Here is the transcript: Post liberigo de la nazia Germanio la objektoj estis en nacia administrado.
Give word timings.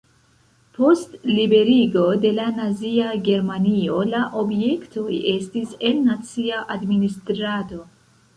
Post 0.75 1.11
liberigo 1.31 2.05
de 2.23 2.31
la 2.37 2.45
nazia 2.59 3.11
Germanio 3.27 3.99
la 4.15 4.23
objektoj 4.45 5.07
estis 5.35 5.77
en 5.91 6.03
nacia 6.09 6.65
administrado. 6.79 7.87